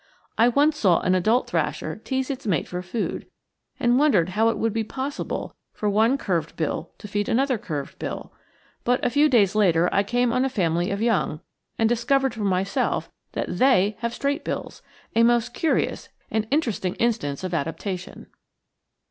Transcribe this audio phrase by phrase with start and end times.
[0.35, 3.27] I once saw an adult thrasher tease its mate for food,
[3.79, 7.99] and wondered how it would be possible for one curved bill to feed another curved
[7.99, 8.33] bill;
[8.83, 11.39] but a few days later I came on a family of young,
[11.77, 14.81] and discovered for myself that they have straight bills;
[15.15, 18.25] a most curious and interesting instance of adaptation.